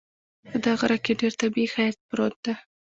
په 0.47 0.55
دې 0.63 0.73
غره 0.79 0.97
کې 1.03 1.13
ډېر 1.21 1.33
طبیعي 1.41 1.67
ښایست 1.73 2.01
پروت 2.09 2.35
ده 2.45 2.53